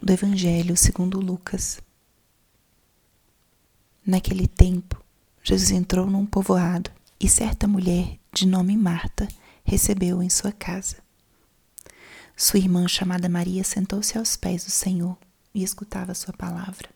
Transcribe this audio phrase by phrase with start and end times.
[0.00, 1.80] do Evangelho segundo Lucas.
[4.04, 5.02] Naquele tempo,
[5.42, 9.26] Jesus entrou num povoado e certa mulher de nome Marta
[9.64, 10.96] recebeu-o em sua casa.
[12.36, 15.16] Sua irmã, chamada Maria, sentou-se aos pés do Senhor
[15.54, 16.90] e escutava sua palavra.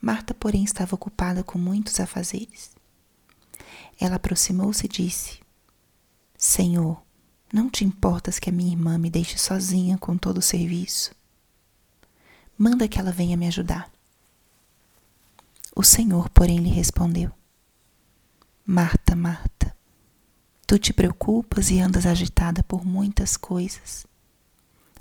[0.00, 2.70] Marta, porém, estava ocupada com muitos afazeres.
[3.98, 5.40] Ela aproximou-se e disse:
[6.36, 7.02] Senhor,
[7.56, 11.14] não te importas que a minha irmã me deixe sozinha com todo o serviço?
[12.58, 13.90] Manda que ela venha me ajudar.
[15.74, 17.32] O Senhor, porém, lhe respondeu:
[18.62, 19.74] Marta, Marta,
[20.66, 24.06] tu te preocupas e andas agitada por muitas coisas.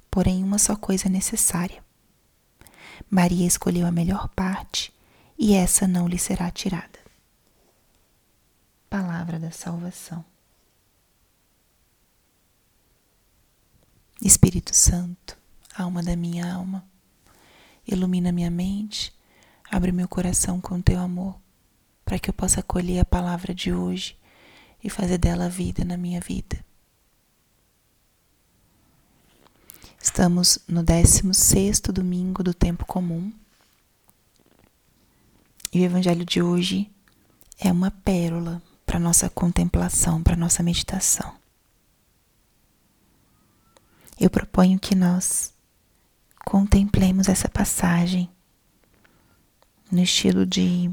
[0.10, 1.84] Porém, uma só coisa é necessária.
[3.10, 4.94] Maria escolheu a melhor parte
[5.38, 7.00] e essa não lhe será tirada.
[8.90, 10.24] Palavra da salvação.
[14.26, 15.38] Espírito Santo,
[15.78, 16.84] alma da minha alma,
[17.88, 19.14] ilumina minha mente,
[19.70, 21.40] abre meu coração com teu amor,
[22.04, 24.18] para que eu possa acolher a palavra de hoje
[24.84, 26.58] e fazer dela vida na minha vida.
[30.02, 33.32] Estamos no 16 domingo do tempo comum.
[35.72, 36.90] E o evangelho de hoje
[37.60, 41.45] é uma pérola para nossa contemplação, para nossa meditação.
[44.20, 45.54] Eu proponho que nós
[46.46, 48.30] contemplemos essa passagem
[49.92, 50.90] no estilo de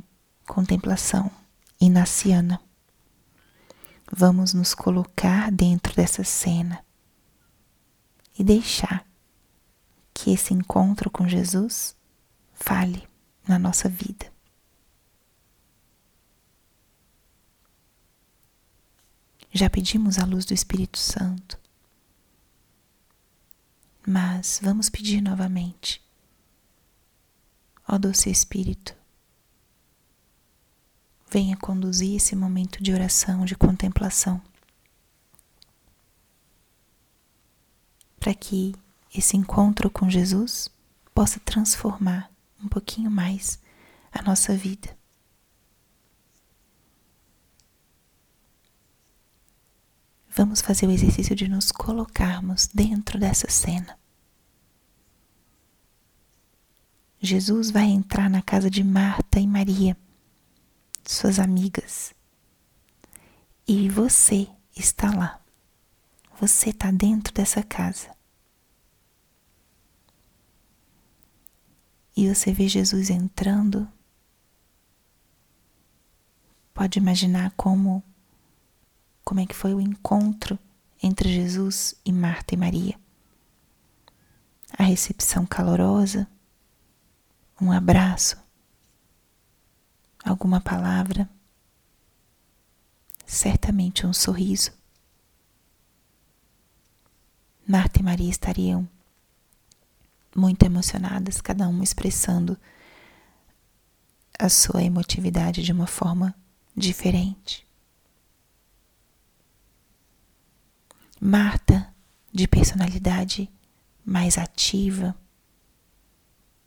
[0.46, 1.30] contemplação
[1.80, 2.60] inaciana.
[4.10, 6.84] Vamos nos colocar dentro dessa cena
[8.38, 9.06] e deixar
[10.12, 11.96] que esse encontro com Jesus
[12.52, 13.08] fale
[13.46, 14.32] na nossa vida.
[19.52, 21.61] Já pedimos a luz do Espírito Santo,
[24.06, 26.02] mas vamos pedir novamente.
[27.88, 28.94] Ó doce Espírito,
[31.30, 34.40] venha conduzir esse momento de oração, de contemplação,
[38.18, 38.74] para que
[39.14, 40.68] esse encontro com Jesus
[41.14, 42.30] possa transformar
[42.62, 43.58] um pouquinho mais
[44.12, 44.96] a nossa vida.
[50.42, 53.96] Vamos fazer o exercício de nos colocarmos dentro dessa cena.
[57.20, 59.96] Jesus vai entrar na casa de Marta e Maria,
[61.04, 62.12] suas amigas.
[63.68, 65.40] E você está lá.
[66.40, 68.10] Você está dentro dessa casa.
[72.16, 73.88] E você vê Jesus entrando.
[76.74, 78.02] Pode imaginar como
[79.32, 80.58] como é que foi o encontro
[81.02, 83.00] entre Jesus e Marta e Maria.
[84.76, 86.28] A recepção calorosa,
[87.58, 88.36] um abraço,
[90.22, 91.26] alguma palavra,
[93.24, 94.70] certamente um sorriso.
[97.66, 98.86] Marta e Maria estariam
[100.36, 102.54] muito emocionadas, cada uma expressando
[104.38, 106.34] a sua emotividade de uma forma
[106.76, 107.66] diferente.
[111.24, 111.94] Marta,
[112.32, 113.48] de personalidade
[114.04, 115.14] mais ativa,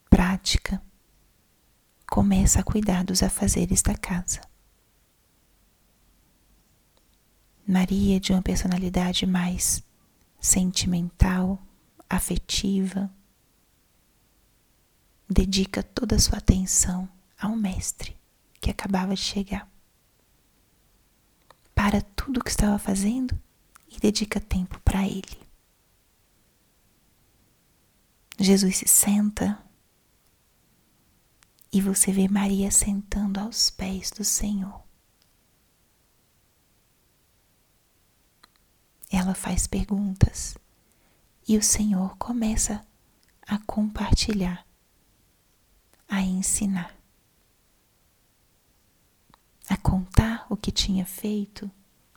[0.10, 0.82] prática,
[2.10, 4.40] começa a cuidar dos afazeres da casa.
[7.68, 9.84] Maria, de uma personalidade mais
[10.40, 11.62] sentimental,
[12.10, 13.14] afetiva,
[15.30, 18.16] dedica toda a sua atenção ao Mestre
[18.62, 19.70] que acabava de chegar.
[21.76, 23.38] Para tudo o que estava fazendo
[23.88, 25.46] e dedica tempo para Ele.
[28.40, 29.62] Jesus se senta
[31.76, 34.82] e você vê Maria sentando aos pés do Senhor.
[39.12, 40.58] Ela faz perguntas
[41.46, 42.86] e o Senhor começa
[43.42, 44.66] a compartilhar,
[46.08, 46.96] a ensinar,
[49.68, 51.70] a contar o que tinha feito,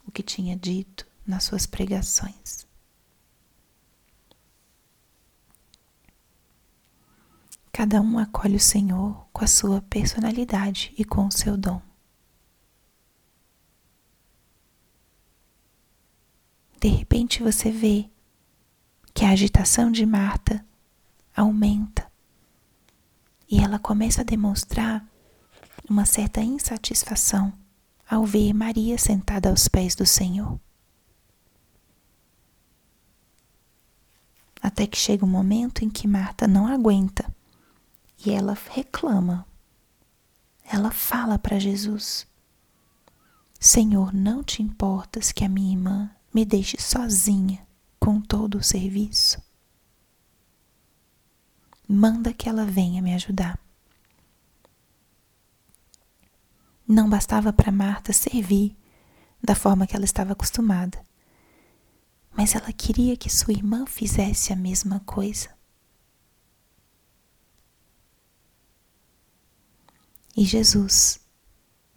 [0.06, 2.66] o que tinha dito, nas suas pregações.
[7.70, 11.80] Cada um acolhe o Senhor com a sua personalidade e com o seu dom.
[16.80, 18.10] De repente você vê
[19.14, 20.64] que a agitação de Marta
[21.36, 22.10] aumenta
[23.48, 25.06] e ela começa a demonstrar
[25.88, 27.52] uma certa insatisfação
[28.08, 30.58] ao ver Maria sentada aos pés do Senhor.
[34.78, 37.28] Até que chega um momento em que Marta não aguenta
[38.24, 39.44] e ela reclama.
[40.62, 42.28] Ela fala para Jesus:
[43.58, 47.66] Senhor, não te importas que a minha irmã me deixe sozinha
[47.98, 49.42] com todo o serviço?
[51.88, 53.58] Manda que ela venha me ajudar.
[56.86, 58.76] Não bastava para Marta servir
[59.42, 61.04] da forma que ela estava acostumada,
[62.38, 65.50] mas ela queria que sua irmã fizesse a mesma coisa.
[70.36, 71.18] E Jesus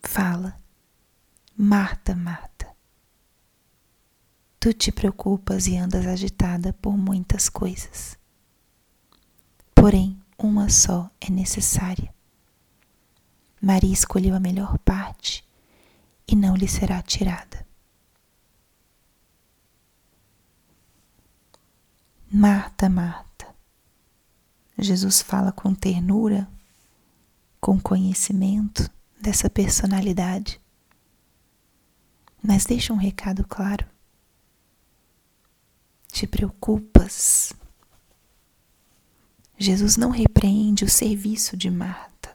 [0.01, 0.59] fala:
[1.55, 2.75] Marta, Marta,
[4.59, 8.17] tu te preocupas e andas agitada por muitas coisas.
[9.75, 12.11] Porém, uma só é necessária.
[13.61, 15.47] Maria escolheu a melhor parte
[16.27, 17.70] e não lhe será tirada.
[22.33, 23.53] Marta, Marta.
[24.77, 26.49] Jesus fala com ternura,
[27.59, 28.89] com conhecimento
[29.19, 30.61] dessa personalidade,
[32.41, 33.85] mas deixa um recado claro.
[36.07, 37.51] Te preocupas.
[39.57, 42.33] Jesus não repreende o serviço de Marta,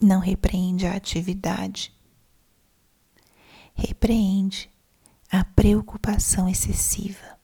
[0.00, 1.94] não repreende a atividade,
[3.74, 4.70] repreende
[5.30, 7.35] a preocupação excessiva,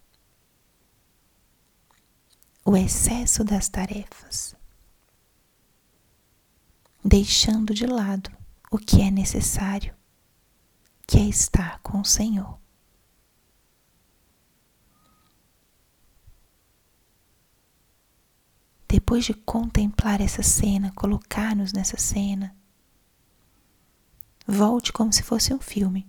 [2.64, 4.55] o excesso das tarefas,
[7.05, 8.31] deixando de lado
[8.70, 9.94] o que é necessário,
[11.06, 12.59] que é estar com o Senhor.
[18.87, 22.55] Depois de contemplar essa cena, colocar-nos nessa cena,
[24.47, 26.06] volte como se fosse um filme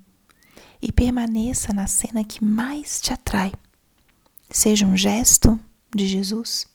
[0.81, 3.53] e permaneça na cena que mais te atrai.
[4.50, 5.59] Seja um gesto
[5.95, 6.67] de Jesus,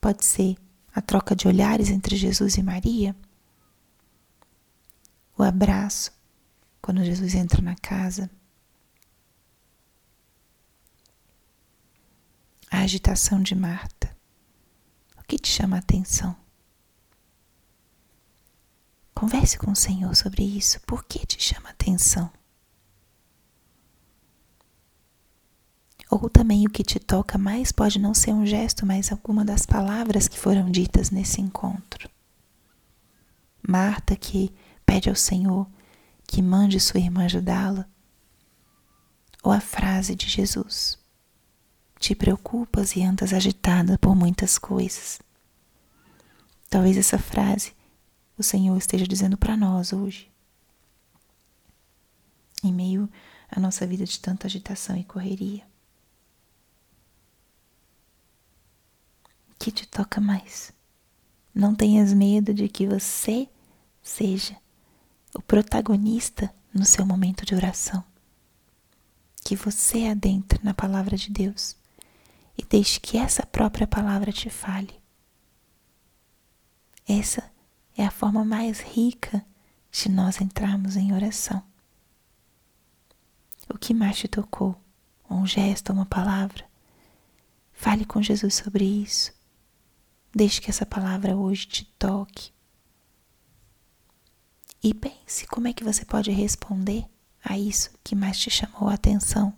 [0.00, 0.56] pode ser
[0.94, 3.14] a troca de olhares entre Jesus e Maria,
[5.36, 6.12] o abraço
[6.82, 8.30] quando Jesus entra na casa,
[12.70, 14.16] a agitação de Marta.
[15.16, 16.36] O que te chama a atenção?
[19.14, 20.80] Converse com o Senhor sobre isso.
[20.82, 22.30] Por que te chama a atenção?
[26.10, 29.66] Ou também o que te toca mais pode não ser um gesto, mas alguma das
[29.66, 32.08] palavras que foram ditas nesse encontro.
[33.66, 34.54] Marta que
[34.86, 35.68] pede ao Senhor
[36.26, 37.86] que mande sua irmã ajudá-la.
[39.42, 40.98] Ou a frase de Jesus:
[41.98, 45.20] Te preocupas e andas agitada por muitas coisas.
[46.70, 47.72] Talvez essa frase
[48.36, 50.30] o Senhor esteja dizendo para nós hoje.
[52.62, 53.08] Em meio
[53.50, 55.66] à nossa vida de tanta agitação e correria.
[59.58, 60.72] Que te toca mais.
[61.54, 63.48] Não tenhas medo de que você
[64.02, 64.56] seja
[65.34, 68.04] o protagonista no seu momento de oração.
[69.44, 71.76] Que você adentre na palavra de Deus
[72.56, 75.00] e deixe que essa própria palavra te fale.
[77.06, 77.50] Essa
[77.96, 79.44] é a forma mais rica
[79.90, 81.62] de nós entrarmos em oração.
[83.68, 84.78] O que mais te tocou?
[85.30, 86.64] Um gesto, uma palavra?
[87.72, 89.37] Fale com Jesus sobre isso.
[90.38, 92.52] Deixe que essa palavra hoje te toque.
[94.80, 97.06] E pense como é que você pode responder
[97.42, 99.52] a isso que mais te chamou a atenção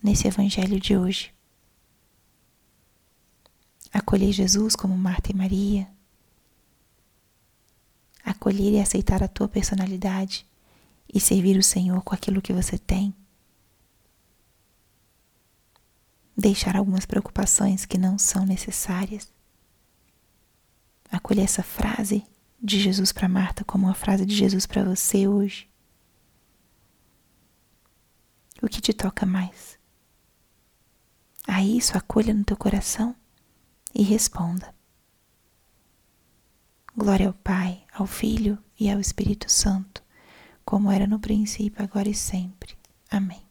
[0.00, 1.34] nesse evangelho de hoje.
[3.92, 5.90] Acolher Jesus como Marta e Maria.
[8.22, 10.46] Acolher e aceitar a tua personalidade
[11.12, 13.12] e servir o Senhor com aquilo que você tem.
[16.36, 19.39] Deixar algumas preocupações que não são necessárias
[21.10, 22.24] acolher essa frase
[22.62, 25.68] de Jesus para Marta como uma frase de Jesus para você hoje?
[28.62, 29.78] O que te toca mais?
[31.46, 33.16] A isso acolha no teu coração
[33.94, 34.74] e responda.
[36.96, 40.02] Glória ao Pai, ao Filho e ao Espírito Santo,
[40.64, 42.76] como era no princípio, agora e sempre.
[43.10, 43.49] Amém.